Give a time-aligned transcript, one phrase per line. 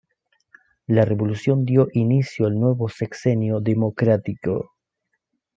[0.87, 4.71] La revolución dio inicio el nuevo Sexenio Democrático.